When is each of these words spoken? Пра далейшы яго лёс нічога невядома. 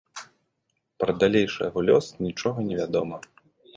Пра 1.03 1.11
далейшы 1.23 1.59
яго 1.69 1.79
лёс 1.91 2.05
нічога 2.25 2.59
невядома. 2.71 3.21